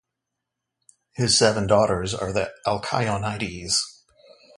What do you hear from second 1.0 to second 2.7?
His seven daughters are the